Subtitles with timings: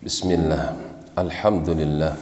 [0.00, 0.72] Bismillah.
[1.12, 2.16] Alhamdulillah.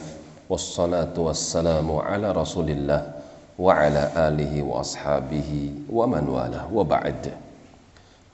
[0.51, 3.07] Wassalatu wassalamu ala rasulillah
[3.55, 6.83] Wa ala alihi wa ashabihi Wa man wala wa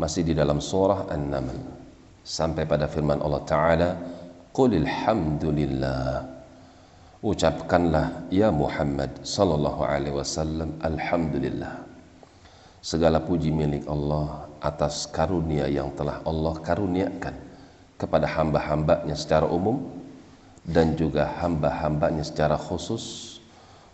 [0.02, 1.62] Masih di dalam surah An-Naml.
[2.26, 3.90] Sampai pada firman Allah Ta'ala
[4.50, 6.26] Qulil hamdulillah
[7.22, 11.86] Ucapkanlah ya Muhammad sallallahu alaihi wasallam alhamdulillah.
[12.82, 17.46] Segala puji milik Allah atas karunia yang telah Allah karuniakan
[17.96, 19.88] kepada hamba-hambanya secara umum
[20.66, 23.38] dan juga hamba-hambanya secara khusus.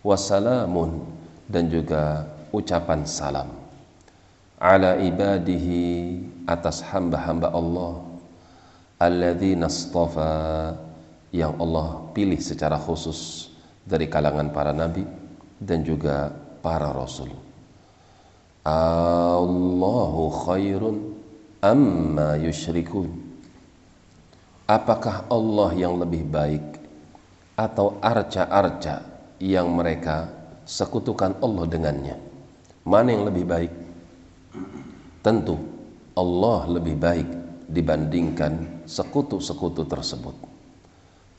[0.02, 1.06] Wassalamun
[1.46, 3.62] dan juga ucapan salam
[4.62, 7.98] ala ibadihi atas hamba-hamba Allah
[9.02, 10.78] alladzina astafa
[11.34, 13.50] yang Allah pilih secara khusus
[13.82, 15.02] dari kalangan para nabi
[15.58, 16.30] dan juga
[16.62, 17.34] para rasul.
[18.62, 20.96] Allahu khairun
[21.66, 23.31] amma yusyrikun.
[24.68, 26.64] Apakah Allah yang lebih baik
[27.56, 29.04] atau arca-arca
[29.42, 30.30] yang mereka
[30.68, 32.16] sekutukan Allah dengannya?
[32.86, 33.74] Mana yang lebih baik?
[35.22, 35.58] Tentu
[36.18, 37.30] Allah lebih baik
[37.72, 40.52] dibandingkan sekutu-sekutu tersebut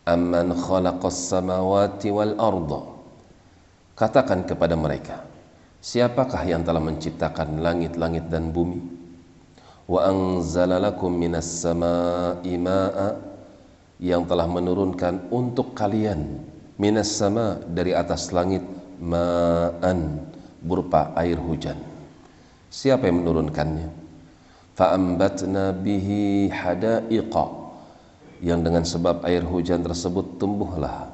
[0.09, 2.83] amman khalaqas samawati wal arda
[3.95, 5.23] katakan kepada mereka
[5.79, 8.81] siapakah yang telah menciptakan langit-langit dan bumi
[9.87, 12.55] wa anzala lakum minas samaa'i
[14.03, 16.43] yang telah menurunkan untuk kalian
[16.79, 18.63] minas sama dari atas langit
[18.99, 20.19] ma'an
[20.63, 21.79] berupa air hujan.
[22.73, 23.89] Siapa yang menurunkannya?
[24.75, 27.47] Fa'ambatna bihi hadaiqa
[28.43, 31.13] yang dengan sebab air hujan tersebut tumbuhlah.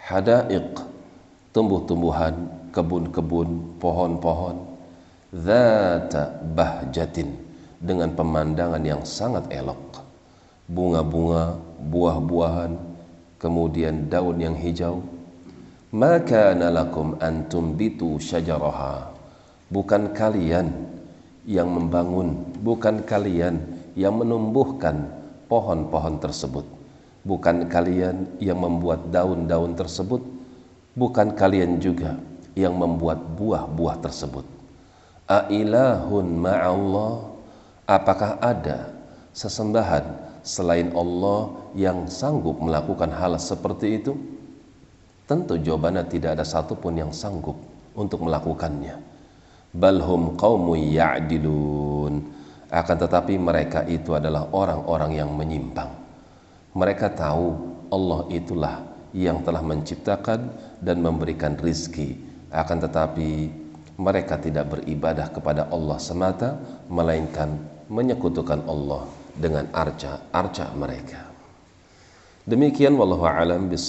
[0.00, 0.80] Hadaiq
[1.52, 2.34] tumbuh-tumbuhan
[2.72, 4.56] kebun-kebun pohon-pohon
[5.32, 7.51] zata bahjatin
[7.82, 9.98] dengan pemandangan yang sangat elok.
[10.70, 12.72] Bunga-bunga buah-buahan
[13.42, 15.02] kemudian daun yang hijau.
[15.92, 19.10] Maka nalakum antum bitu syajaraha?
[19.68, 20.70] Bukan kalian
[21.42, 23.58] yang membangun bukan kalian
[23.98, 25.10] yang menumbuhkan
[25.50, 26.64] pohon-pohon tersebut.
[27.22, 30.22] Bukan kalian yang membuat daun-daun tersebut,
[30.96, 32.18] bukan kalian juga
[32.56, 34.46] yang membuat buah-buah tersebut.
[35.30, 37.31] Ailahun ma'allah,
[37.86, 38.90] apakah ada
[39.32, 40.04] sesembahan
[40.42, 44.12] selain Allah yang sanggup melakukan hal seperti itu?
[45.26, 47.56] Tentu jawabannya tidak ada satupun yang sanggup
[47.96, 48.98] untuk melakukannya.
[49.72, 52.20] Balhum qawmu ya'dilun
[52.72, 55.92] akan tetapi mereka itu adalah orang-orang yang menyimpang.
[56.72, 57.52] Mereka tahu
[57.92, 58.76] Allah itulah
[59.12, 60.48] yang telah menciptakan
[60.80, 62.16] dan memberikan rizki.
[62.48, 63.61] Akan tetapi
[64.00, 66.56] mereka tidak beribadah kepada Allah semata,
[66.88, 67.60] melainkan
[67.92, 69.04] menyekutukan Allah
[69.36, 71.28] dengan arca-arca mereka.
[72.48, 73.84] Demikian wallahu alam bis